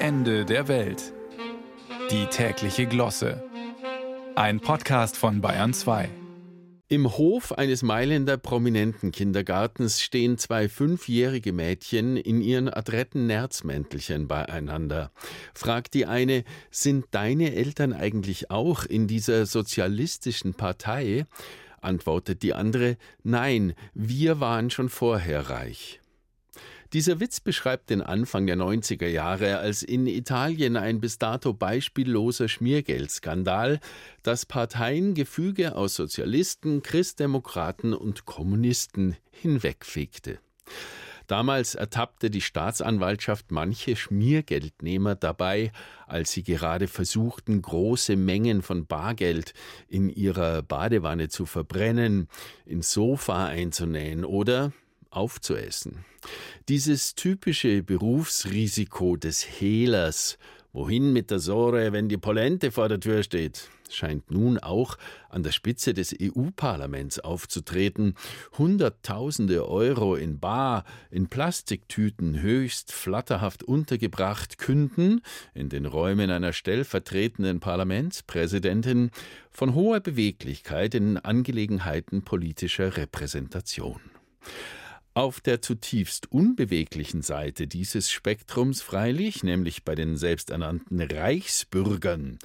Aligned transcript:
Ende 0.00 0.44
der 0.44 0.68
Welt. 0.68 1.12
Die 2.12 2.26
tägliche 2.26 2.86
Glosse. 2.86 3.42
Ein 4.36 4.60
Podcast 4.60 5.16
von 5.16 5.40
Bayern 5.40 5.74
2. 5.74 6.08
Im 6.86 7.18
Hof 7.18 7.50
eines 7.50 7.82
Mailänder 7.82 8.36
prominenten 8.36 9.10
Kindergartens 9.10 10.00
stehen 10.00 10.38
zwei 10.38 10.68
fünfjährige 10.68 11.52
Mädchen 11.52 12.16
in 12.16 12.40
ihren 12.40 12.68
adretten 12.68 13.26
Nerzmäntelchen 13.26 14.28
beieinander. 14.28 15.10
Fragt 15.52 15.94
die 15.94 16.06
eine, 16.06 16.44
sind 16.70 17.06
deine 17.10 17.56
Eltern 17.56 17.92
eigentlich 17.92 18.52
auch 18.52 18.84
in 18.84 19.08
dieser 19.08 19.46
sozialistischen 19.46 20.54
Partei? 20.54 21.26
Antwortet 21.80 22.44
die 22.44 22.54
andere, 22.54 22.98
nein, 23.24 23.74
wir 23.94 24.38
waren 24.38 24.70
schon 24.70 24.90
vorher 24.90 25.50
reich. 25.50 26.00
Dieser 26.94 27.20
Witz 27.20 27.40
beschreibt 27.40 27.90
den 27.90 28.00
Anfang 28.00 28.46
der 28.46 28.56
90er 28.56 29.08
Jahre, 29.08 29.58
als 29.58 29.82
in 29.82 30.06
Italien 30.06 30.78
ein 30.78 31.00
bis 31.00 31.18
dato 31.18 31.52
beispielloser 31.52 32.48
Schmiergeldskandal 32.48 33.80
das 34.22 34.46
Parteiengefüge 34.46 35.76
aus 35.76 35.96
Sozialisten, 35.96 36.82
Christdemokraten 36.82 37.92
und 37.92 38.24
Kommunisten 38.24 39.16
hinwegfegte. 39.30 40.38
Damals 41.26 41.74
ertappte 41.74 42.30
die 42.30 42.40
Staatsanwaltschaft 42.40 43.50
manche 43.50 43.94
Schmiergeldnehmer 43.94 45.14
dabei, 45.14 45.72
als 46.06 46.32
sie 46.32 46.42
gerade 46.42 46.88
versuchten, 46.88 47.60
große 47.60 48.16
Mengen 48.16 48.62
von 48.62 48.86
Bargeld 48.86 49.52
in 49.88 50.08
ihrer 50.08 50.62
Badewanne 50.62 51.28
zu 51.28 51.44
verbrennen, 51.44 52.28
ins 52.64 52.92
Sofa 52.92 53.44
einzunähen 53.44 54.24
oder 54.24 54.72
aufzuessen. 55.10 56.04
Dieses 56.68 57.14
typische 57.14 57.82
Berufsrisiko 57.82 59.16
des 59.16 59.42
Hehlers, 59.42 60.38
wohin 60.72 61.12
mit 61.12 61.30
der 61.30 61.38
Sore, 61.38 61.92
wenn 61.92 62.08
die 62.08 62.18
Polente 62.18 62.70
vor 62.70 62.88
der 62.88 63.00
Tür 63.00 63.22
steht, 63.22 63.68
scheint 63.90 64.30
nun 64.30 64.58
auch 64.58 64.96
an 65.28 65.42
der 65.42 65.52
Spitze 65.52 65.94
des 65.94 66.14
EU-Parlaments 66.20 67.18
aufzutreten. 67.18 68.14
Hunderttausende 68.56 69.68
Euro 69.68 70.14
in 70.14 70.38
Bar, 70.38 70.84
in 71.10 71.28
Plastiktüten 71.28 72.40
höchst 72.40 72.92
flatterhaft 72.92 73.62
untergebracht, 73.62 74.58
künden 74.58 75.22
in 75.54 75.68
den 75.68 75.86
Räumen 75.86 76.30
einer 76.30 76.52
stellvertretenden 76.52 77.60
Parlamentspräsidentin 77.60 79.10
von 79.50 79.74
hoher 79.74 80.00
Beweglichkeit 80.00 80.94
in 80.94 81.16
Angelegenheiten 81.16 82.22
politischer 82.22 82.96
Repräsentation. 82.96 84.00
Auf 85.18 85.40
der 85.40 85.60
zutiefst 85.60 86.30
unbeweglichen 86.30 87.22
Seite 87.22 87.66
dieses 87.66 88.08
Spektrums 88.08 88.82
freilich, 88.82 89.42
nämlich 89.42 89.82
bei 89.82 89.96
den 89.96 90.16
selbsternannten 90.16 91.00
Reichsbürgern, 91.00 92.38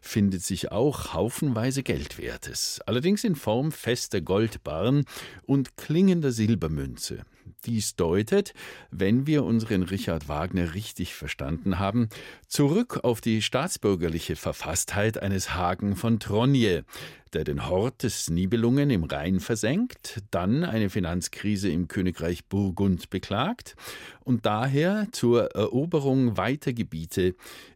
findet 0.00 0.42
sich 0.42 0.72
auch 0.72 1.14
haufenweise 1.14 1.84
Geldwertes, 1.84 2.80
allerdings 2.84 3.22
in 3.22 3.36
Form 3.36 3.70
fester 3.70 4.20
Goldbarren 4.20 5.04
und 5.46 5.76
klingender 5.76 6.32
Silbermünze. 6.32 7.22
Dies 7.64 7.94
deutet, 7.94 8.54
wenn 8.90 9.28
wir 9.28 9.44
unseren 9.44 9.84
Richard 9.84 10.28
Wagner 10.28 10.74
richtig 10.74 11.14
verstanden 11.14 11.78
haben, 11.78 12.08
zurück 12.48 13.04
auf 13.04 13.20
die 13.20 13.40
staatsbürgerliche 13.40 14.34
Verfasstheit 14.34 15.22
eines 15.22 15.54
Hagen 15.54 15.94
von 15.94 16.18
Tronje, 16.18 16.84
der 17.32 17.44
den 17.44 17.68
Hort 17.68 18.02
des 18.02 18.30
Nibelungen 18.30 18.90
im 18.90 19.04
Rhein 19.04 19.40
versenkt, 19.40 20.22
dann 20.30 20.64
eine 20.64 20.90
Finanzkrise 20.90 21.68
im 21.68 21.88
Königreich 21.88 22.46
Burgund 22.46 23.10
beklagt 23.10 23.76
und 24.24 24.46
daher 24.46 25.08
zur 25.12 25.52
Eroberung 25.54 26.36
weiter 26.36 26.72
Gebiete 26.72 27.34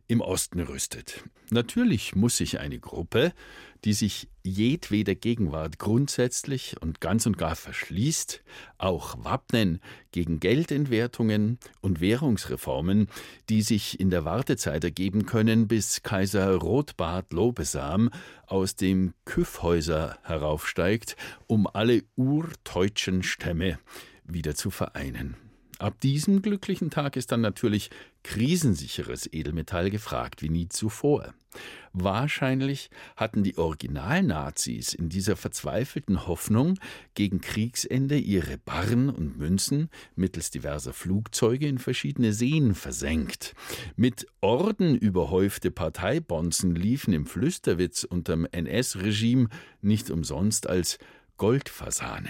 im 0.08 0.20
Osten 0.20 0.60
rüstet. 0.60 1.22
Natürlich 1.50 2.14
muss 2.14 2.36
sich 2.36 2.60
eine 2.60 2.78
Gruppe, 2.78 3.32
die 3.84 3.92
sich 3.92 4.28
jedweder 4.42 5.14
Gegenwart 5.14 5.78
grundsätzlich 5.78 6.76
und 6.80 7.00
ganz 7.00 7.26
und 7.26 7.38
gar 7.38 7.56
verschließt, 7.56 8.42
auch 8.78 9.24
wappnen 9.24 9.80
gegen 10.12 10.40
Geldentwertungen 10.40 11.58
und 11.80 12.00
Währungsreformen, 12.00 13.08
die 13.48 13.62
sich 13.62 14.00
in 14.00 14.10
der 14.10 14.24
Wartezeit 14.24 14.84
ergeben 14.84 15.26
können, 15.26 15.66
bis 15.66 16.02
Kaiser 16.02 16.54
Rotbart 16.54 17.32
Lobesam 17.32 18.10
aus 18.46 18.76
dem 18.76 19.14
Küffhäuser 19.40 20.18
heraufsteigt, 20.22 21.16
um 21.46 21.66
alle 21.66 22.02
urdeutschen 22.14 23.22
Stämme 23.22 23.78
wieder 24.22 24.54
zu 24.54 24.68
vereinen. 24.68 25.34
Ab 25.80 25.98
diesem 25.98 26.42
glücklichen 26.42 26.90
Tag 26.90 27.16
ist 27.16 27.32
dann 27.32 27.40
natürlich 27.40 27.88
krisensicheres 28.22 29.26
Edelmetall 29.32 29.88
gefragt 29.88 30.42
wie 30.42 30.50
nie 30.50 30.68
zuvor. 30.68 31.32
Wahrscheinlich 31.94 32.90
hatten 33.16 33.42
die 33.42 33.56
Originalnazis 33.56 34.92
in 34.92 35.08
dieser 35.08 35.36
verzweifelten 35.36 36.26
Hoffnung 36.26 36.78
gegen 37.14 37.40
Kriegsende 37.40 38.18
ihre 38.18 38.58
Barren 38.58 39.08
und 39.08 39.38
Münzen 39.38 39.88
mittels 40.16 40.50
diverser 40.50 40.92
Flugzeuge 40.92 41.66
in 41.66 41.78
verschiedene 41.78 42.34
Seen 42.34 42.74
versenkt. 42.74 43.54
Mit 43.96 44.26
Orden 44.42 44.94
überhäufte 44.94 45.70
Parteibonzen 45.70 46.74
liefen 46.74 47.14
im 47.14 47.24
Flüsterwitz 47.24 48.04
unterm 48.04 48.46
NS-Regime 48.52 49.48
nicht 49.80 50.10
umsonst 50.10 50.68
als 50.68 50.98
Goldfasane. 51.38 52.28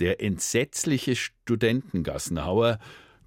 Der 0.00 0.20
entsetzliche 0.20 1.14
Studentengassenhauer 1.14 2.78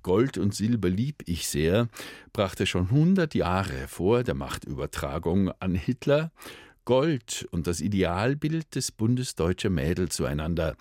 Gold 0.03 0.37
und 0.37 0.53
Silber 0.53 0.89
lieb 0.89 1.23
ich 1.25 1.47
sehr, 1.47 1.87
brachte 2.33 2.65
schon 2.65 2.91
hundert 2.91 3.35
Jahre 3.35 3.87
vor 3.87 4.23
der 4.23 4.35
Machtübertragung 4.35 5.51
an 5.59 5.75
Hitler 5.75 6.31
Gold 6.85 7.45
und 7.51 7.67
das 7.67 7.81
Idealbild 7.81 8.73
des 8.75 8.93
bundesdeutscher 8.93 9.69
Mädel 9.69 10.07
zueinander. 10.09 10.77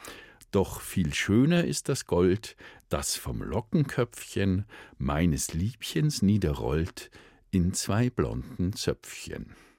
Doch 0.53 0.81
viel 0.81 1.13
schöner 1.13 1.65
ist 1.65 1.89
das 1.89 2.07
Gold, 2.07 2.57
das 2.89 3.17
vom 3.17 3.43
Lockenköpfchen 3.43 4.65
meines 4.99 5.53
Liebchens 5.55 6.23
niederrollt 6.23 7.11
in 7.51 7.75
zwei 7.75 8.11
blonden 8.11 8.73
Zöpfchen. 8.73 9.57